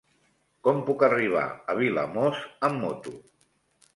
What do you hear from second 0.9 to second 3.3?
arribar a Vilamòs amb moto?